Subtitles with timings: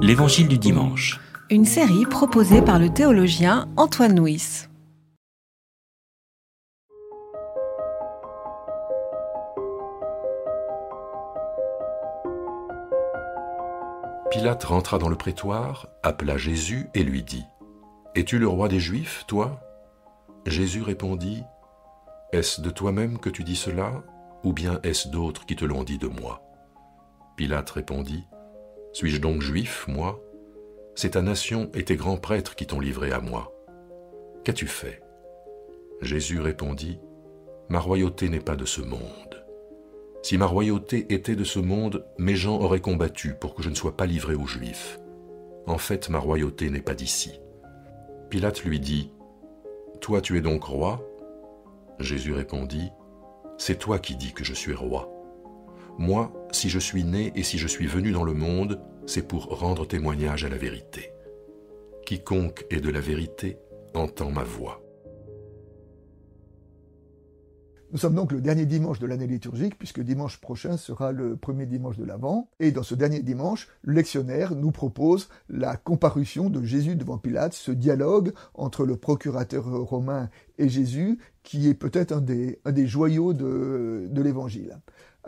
[0.00, 1.20] L'Évangile du dimanche.
[1.50, 4.66] Une série proposée par le théologien Antoine Nuis.
[14.30, 17.44] Pilate rentra dans le prétoire, appela Jésus et lui dit
[18.14, 19.60] Es-tu le roi des Juifs, toi?
[20.46, 21.42] Jésus répondit
[22.32, 24.02] Est-ce de toi-même que tu dis cela,
[24.44, 26.42] ou bien est-ce d'autres qui te l'ont dit de moi?
[27.36, 28.24] Pilate répondit
[28.92, 30.22] Suis-je donc juif, moi?
[30.94, 33.52] C'est ta nation et tes grands prêtres qui t'ont livré à moi.
[34.44, 35.00] Qu'as-tu fait?
[36.00, 36.98] Jésus répondit
[37.68, 39.44] Ma royauté n'est pas de ce monde.
[40.22, 43.74] Si ma royauté était de ce monde, mes gens auraient combattu pour que je ne
[43.74, 44.98] sois pas livré aux Juifs.
[45.66, 47.40] En fait, ma royauté n'est pas d'ici.
[48.30, 49.12] Pilate lui dit,
[50.00, 51.00] Toi tu es donc roi?
[51.98, 52.90] Jésus répondit,
[53.58, 55.10] C'est toi qui dis que je suis roi.
[55.98, 59.58] Moi, si je suis né et si je suis venu dans le monde, c'est pour
[59.58, 61.10] rendre témoignage à la vérité.
[62.06, 63.58] Quiconque est de la vérité
[63.94, 64.82] entend ma voix.
[67.90, 71.64] Nous sommes donc le dernier dimanche de l'année liturgique, puisque dimanche prochain sera le premier
[71.64, 72.50] dimanche de l'Avent.
[72.60, 77.54] Et dans ce dernier dimanche, le lectionnaire nous propose la comparution de Jésus devant Pilate,
[77.54, 84.20] ce dialogue entre le procurateur romain et Jésus, qui est peut-être un des, joyaux de
[84.20, 84.76] l'Évangile.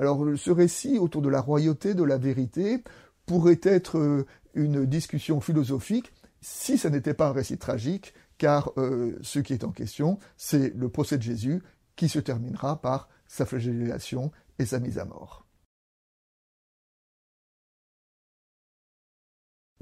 [0.00, 2.82] Alors ce récit autour de la royauté, de la vérité,
[3.26, 9.40] pourrait être une discussion philosophique si ce n'était pas un récit tragique, car euh, ce
[9.40, 11.62] qui est en question, c'est le procès de Jésus
[11.96, 15.46] qui se terminera par sa flagellation et sa mise à mort.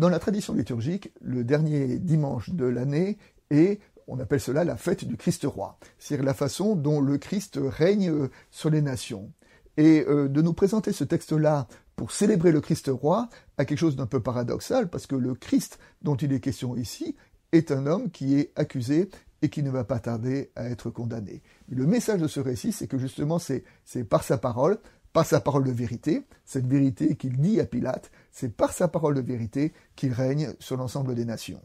[0.01, 3.19] Dans la tradition liturgique, le dernier dimanche de l'année
[3.51, 7.61] est, on appelle cela la fête du Christ roi, c'est-à-dire la façon dont le Christ
[7.63, 9.33] règne sur les nations.
[9.79, 13.95] Et euh, de nous présenter ce texte-là pour célébrer le Christ roi a quelque chose
[13.95, 17.15] d'un peu paradoxal, parce que le Christ dont il est question ici
[17.53, 19.09] est un homme qui est accusé
[19.41, 21.43] et qui ne va pas tarder à être condamné.
[21.69, 23.63] le message de ce récit, c'est que justement, c'est
[24.05, 24.79] par sa parole,
[25.13, 29.15] par sa parole de vérité, cette vérité qu'il dit à Pilate, c'est par sa parole
[29.15, 31.63] de vérité qu'il règne sur l'ensemble des nations.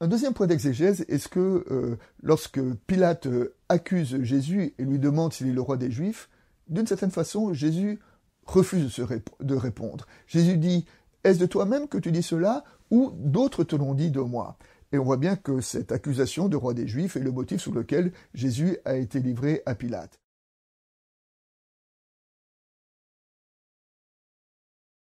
[0.00, 4.98] Un deuxième point d'exégèse est ce que euh, lorsque Pilate euh, accuse Jésus et lui
[4.98, 6.28] demande s'il est le roi des Juifs,
[6.68, 8.00] d'une certaine façon, Jésus
[8.46, 9.00] refuse
[9.40, 10.06] de répondre.
[10.26, 10.86] Jésus dit
[11.24, 14.58] Est-ce de toi-même que tu dis cela ou d'autres te l'ont dit de moi?
[14.92, 17.72] Et on voit bien que cette accusation de roi des Juifs est le motif sous
[17.72, 20.20] lequel Jésus a été livré à Pilate.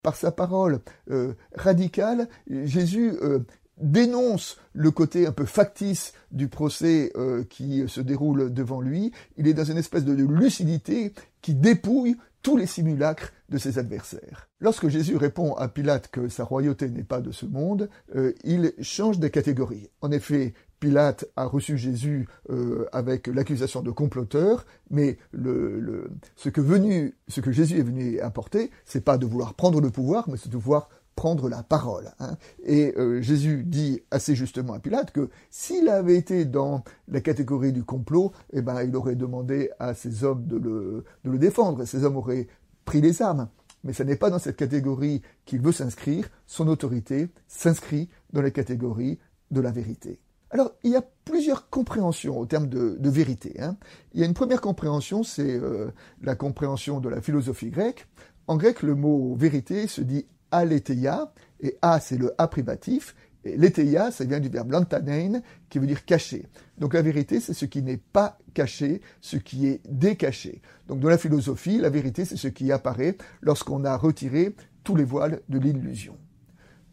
[0.02, 0.80] Par sa parole
[1.10, 3.40] euh, radicale, Jésus euh,
[3.80, 9.12] dénonce le côté un peu factice du procès euh, qui se déroule devant lui.
[9.36, 11.12] Il est dans une espèce de lucidité
[11.42, 14.48] qui dépouille tous les simulacres de ses adversaires.
[14.60, 18.72] Lorsque Jésus répond à Pilate que sa royauté n'est pas de ce monde, euh, il
[18.80, 19.88] change de catégorie.
[20.00, 26.60] En effet, Pilate a reçu Jésus euh, avec l'accusation de comploteur, mais le, ce, que
[26.60, 30.36] venu, ce que Jésus est venu apporter, c'est pas de vouloir prendre le pouvoir, mais
[30.36, 30.88] c'est de vouloir
[31.18, 32.12] prendre la parole.
[32.20, 32.36] Hein.
[32.64, 37.72] Et euh, Jésus dit assez justement à Pilate que s'il avait été dans la catégorie
[37.72, 41.84] du complot, eh ben, il aurait demandé à ses hommes de le, de le défendre,
[41.86, 42.46] ces hommes auraient
[42.84, 43.48] pris les armes.
[43.82, 48.52] Mais ce n'est pas dans cette catégorie qu'il veut s'inscrire, son autorité s'inscrit dans la
[48.52, 49.18] catégorie
[49.50, 50.20] de la vérité.
[50.52, 53.60] Alors, il y a plusieurs compréhensions au terme de, vérité.
[53.60, 53.76] Hein.
[54.14, 55.90] Il y a une première compréhension, c'est euh,
[56.22, 58.06] la compréhension de la philosophie grecque.
[58.46, 63.14] En grec, le mot vérité se dit aletheia, et a c'est le a privatif,
[63.44, 66.46] et letheia ça vient du verbe lantanein, qui veut dire caché.
[66.78, 70.62] Donc la vérité c'est ce qui n'est pas caché, ce qui est décaché.
[70.86, 74.54] Donc dans la philosophie, la vérité c'est ce qui apparaît lorsqu'on a retiré
[74.84, 76.16] tous les voiles de l'illusion.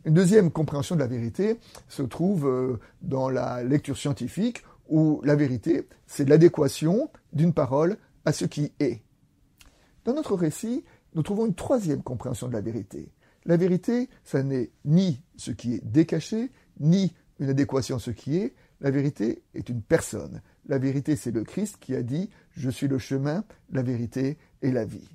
[0.05, 5.35] Une deuxième compréhension de la vérité se trouve euh, dans la lecture scientifique, où la
[5.35, 9.01] vérité, c'est l'adéquation d'une parole à ce qui est.
[10.03, 10.83] Dans notre récit,
[11.15, 13.09] nous trouvons une troisième compréhension de la vérité.
[13.45, 18.37] La vérité, ça n'est ni ce qui est décaché, ni une adéquation à ce qui
[18.37, 18.55] est.
[18.81, 20.41] La vérité est une personne.
[20.67, 24.71] La vérité, c'est le Christ qui a dit Je suis le chemin, la vérité et
[24.71, 25.09] la vie.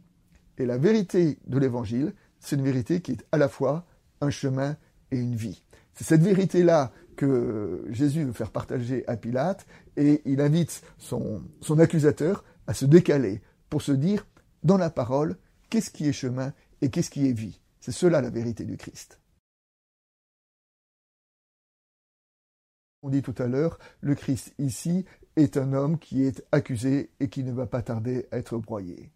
[0.59, 3.87] Et la vérité de l'Évangile, c'est une vérité qui est à la fois
[4.21, 4.77] un chemin
[5.11, 5.65] et une vie.
[5.95, 9.67] C'est cette vérité-là que Jésus veut faire partager à Pilate
[9.97, 14.27] et il invite son, son accusateur à se décaler pour se dire,
[14.63, 15.37] dans la parole,
[15.69, 17.61] qu'est-ce qui est chemin et qu'est-ce qui est vie?
[17.81, 19.19] C'est cela la vérité du Christ.
[23.03, 25.07] On dit tout à l'heure, le Christ ici
[25.37, 29.11] est un homme qui est accusé et qui ne va pas tarder à être broyé.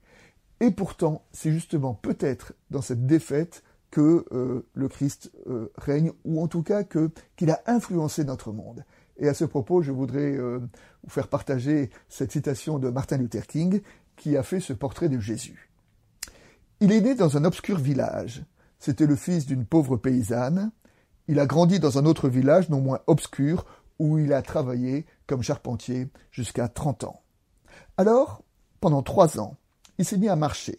[0.60, 6.42] Et pourtant, c'est justement peut-être dans cette défaite que euh, le Christ euh, règne, ou
[6.42, 8.84] en tout cas que qu'il a influencé notre monde.
[9.18, 10.58] Et à ce propos, je voudrais euh,
[11.02, 13.82] vous faire partager cette citation de Martin Luther King
[14.16, 15.70] qui a fait ce portrait de Jésus.
[16.80, 18.42] Il est né dans un obscur village.
[18.84, 20.70] C'était le fils d'une pauvre paysanne.
[21.26, 23.64] Il a grandi dans un autre village non moins obscur
[23.98, 27.22] où il a travaillé comme charpentier jusqu'à 30 ans.
[27.96, 28.44] Alors,
[28.80, 29.56] pendant trois ans,
[29.96, 30.76] il s'est mis à marcher.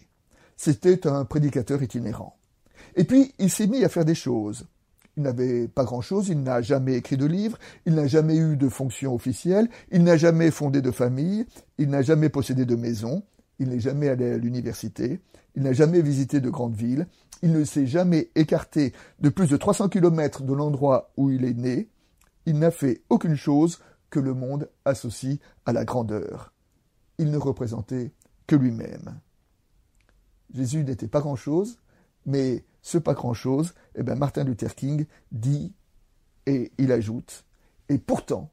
[0.55, 2.37] C'était un prédicateur itinérant.
[2.95, 4.67] Et puis, il s'est mis à faire des choses.
[5.17, 8.69] Il n'avait pas grand-chose, il n'a jamais écrit de livre, il n'a jamais eu de
[8.69, 11.47] fonction officielle, il n'a jamais fondé de famille,
[11.79, 13.23] il n'a jamais possédé de maison,
[13.59, 15.19] il n'est jamais allé à l'université,
[15.55, 17.07] il n'a jamais visité de grandes villes,
[17.41, 21.53] il ne s'est jamais écarté de plus de 300 kilomètres de l'endroit où il est
[21.53, 21.89] né,
[22.45, 23.79] il n'a fait aucune chose
[24.09, 26.53] que le monde associe à la grandeur.
[27.17, 28.11] Il ne représentait
[28.47, 29.19] que lui-même.
[30.53, 31.79] Jésus n'était pas grand-chose,
[32.25, 35.73] mais ce pas grand-chose, eh bien Martin Luther King dit,
[36.45, 37.45] et il ajoute,
[37.89, 38.51] et pourtant,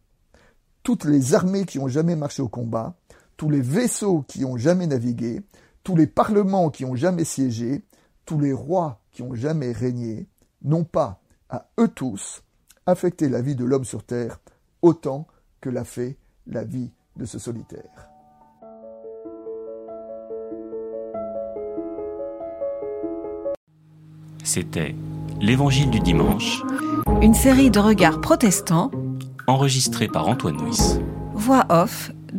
[0.83, 2.97] toutes les armées qui ont jamais marché au combat,
[3.43, 5.41] tous les vaisseaux qui ont jamais navigué,
[5.83, 7.83] tous les parlements qui ont jamais siégé,
[8.25, 10.29] tous les rois qui ont jamais régné,
[10.63, 12.45] n'ont pas, à eux tous,
[12.87, 14.39] affecté la vie de l'homme sur terre
[14.81, 15.27] autant
[15.61, 18.09] que l'a fait la vie de ce solitaire.
[24.45, 24.95] C'était
[25.41, 26.63] L'Évangile du dimanche,
[27.21, 28.93] Une série de regards protestants,
[29.49, 31.01] enregistré par Antoine Nuis.
[31.35, 32.13] voix off,